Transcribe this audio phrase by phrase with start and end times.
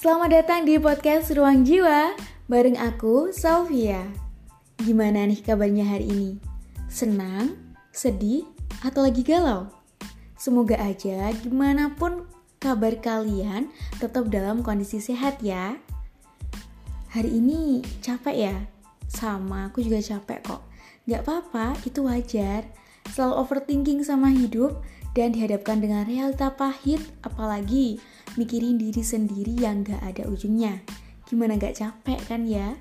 [0.00, 2.16] Selamat datang di podcast Ruang Jiwa
[2.48, 4.08] bareng aku, Sofia.
[4.80, 6.30] Gimana nih kabarnya hari ini?
[6.88, 7.52] Senang,
[7.92, 8.48] sedih,
[8.80, 9.68] atau lagi galau?
[10.40, 12.24] Semoga aja gimana pun
[12.56, 13.68] kabar kalian
[14.00, 15.76] tetap dalam kondisi sehat ya.
[17.12, 18.56] Hari ini capek ya?
[19.04, 20.64] Sama, aku juga capek kok.
[21.12, 22.64] Gak apa-apa, itu wajar.
[23.12, 24.80] Selalu overthinking sama hidup
[25.16, 27.98] dan dihadapkan dengan realita pahit, apalagi
[28.38, 30.82] mikirin diri sendiri yang gak ada ujungnya.
[31.26, 32.78] Gimana gak capek kan ya?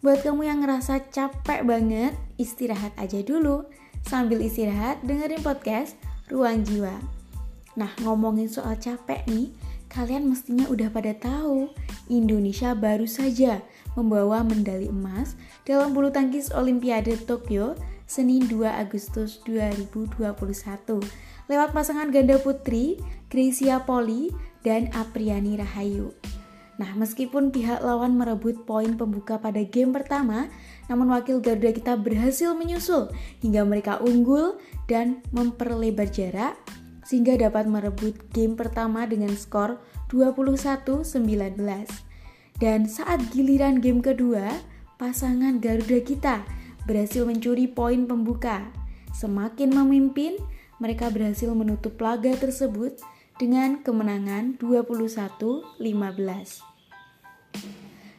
[0.00, 3.64] Buat kamu yang ngerasa capek banget, istirahat aja dulu.
[4.06, 5.98] Sambil istirahat, dengerin podcast
[6.30, 6.94] Ruang Jiwa.
[7.76, 9.52] Nah, ngomongin soal capek nih,
[9.90, 11.72] kalian mestinya udah pada tahu
[12.06, 13.64] Indonesia baru saja
[13.96, 17.74] membawa medali emas dalam bulu tangkis Olimpiade Tokyo
[18.06, 20.22] Senin 2 Agustus 2021
[21.46, 24.30] lewat pasangan ganda putri Gracia Poli
[24.62, 26.14] dan Apriani Rahayu.
[26.76, 30.52] Nah, meskipun pihak lawan merebut poin pembuka pada game pertama,
[30.92, 33.08] namun wakil Garuda kita berhasil menyusul
[33.40, 36.52] hingga mereka unggul dan memperlebar jarak
[37.06, 39.80] sehingga dapat merebut game pertama dengan skor
[40.12, 41.56] 21-19.
[42.60, 44.52] Dan saat giliran game kedua,
[45.00, 46.44] pasangan Garuda kita
[46.84, 48.68] berhasil mencuri poin pembuka.
[49.16, 50.36] Semakin memimpin,
[50.78, 53.00] mereka berhasil menutup laga tersebut
[53.36, 55.80] dengan kemenangan 21-15.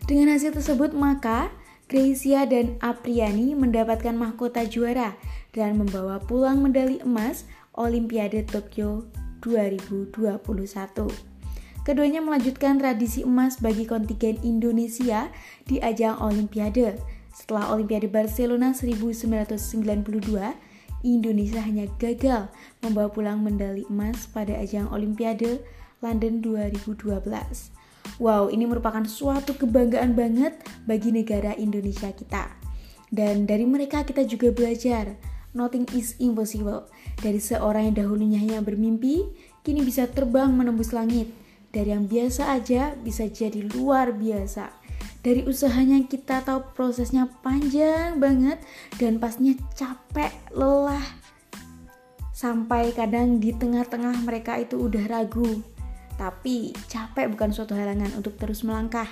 [0.08, 1.52] Dengan hasil tersebut maka
[1.88, 5.16] Gracia dan Apriani mendapatkan mahkota juara
[5.56, 9.08] dan membawa pulang medali emas Olimpiade Tokyo
[9.40, 10.12] 2021.
[11.88, 15.32] Keduanya melanjutkan tradisi emas bagi kontingen Indonesia
[15.64, 17.00] di ajang Olimpiade
[17.32, 20.67] setelah Olimpiade Barcelona 1992,
[21.06, 22.50] Indonesia hanya gagal
[22.82, 25.62] membawa pulang medali emas pada ajang Olimpiade
[26.02, 27.26] London 2012.
[28.18, 30.58] Wow, ini merupakan suatu kebanggaan banget
[30.90, 32.50] bagi negara Indonesia kita.
[33.08, 35.14] Dan dari mereka kita juga belajar,
[35.54, 36.90] nothing is impossible.
[37.22, 39.28] Dari seorang yang dahulunya hanya bermimpi,
[39.62, 41.30] kini bisa terbang menembus langit.
[41.70, 44.87] Dari yang biasa aja bisa jadi luar biasa
[45.28, 48.64] dari usahanya kita tahu prosesnya panjang banget
[48.96, 51.04] dan pastinya capek, lelah.
[52.32, 55.60] Sampai kadang di tengah-tengah mereka itu udah ragu.
[56.16, 59.12] Tapi capek bukan suatu halangan untuk terus melangkah.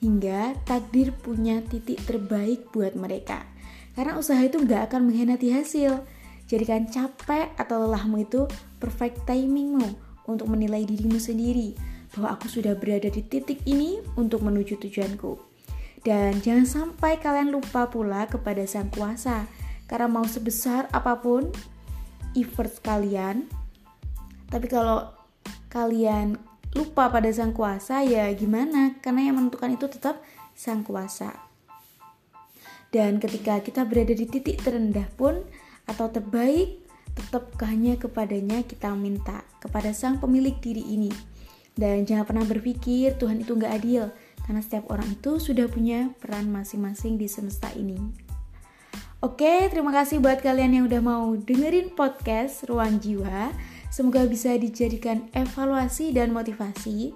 [0.00, 3.44] Hingga takdir punya titik terbaik buat mereka.
[3.92, 6.08] Karena usaha itu nggak akan mengkhianati hasil.
[6.48, 8.48] Jadikan capek atau lelahmu itu
[8.80, 9.92] perfect timingmu
[10.24, 15.38] untuk menilai dirimu sendiri bahwa aku sudah berada di titik ini untuk menuju tujuanku.
[16.02, 19.46] Dan jangan sampai kalian lupa pula kepada Sang Kuasa,
[19.86, 21.46] karena mau sebesar apa pun
[22.34, 23.46] effort kalian,
[24.50, 25.14] tapi kalau
[25.70, 26.42] kalian
[26.74, 28.98] lupa pada Sang Kuasa ya gimana?
[28.98, 30.18] Karena yang menentukan itu tetap
[30.58, 31.30] Sang Kuasa.
[32.90, 35.44] Dan ketika kita berada di titik terendah pun
[35.86, 41.37] atau terbaik, tetap hanya kepadanya kita minta, kepada Sang pemilik diri ini.
[41.78, 44.10] Dan jangan pernah berpikir Tuhan itu nggak adil,
[44.42, 47.94] karena setiap orang itu sudah punya peran masing-masing di semesta ini.
[49.22, 53.54] Oke, terima kasih buat kalian yang udah mau dengerin podcast Ruang Jiwa.
[53.94, 57.14] Semoga bisa dijadikan evaluasi dan motivasi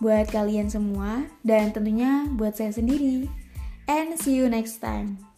[0.00, 3.28] buat kalian semua dan tentunya buat saya sendiri.
[3.84, 5.29] And see you next time.